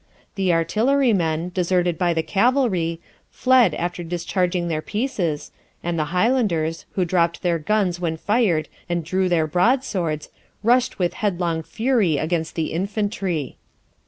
[0.33, 5.51] The artillery men, deserted by the cavalry, fled after discharging their pieces,
[5.83, 10.29] and the Highlanders, who dropped their guns when fired and drew their broadswords,
[10.63, 13.57] rushed with headlong fury against the infantry.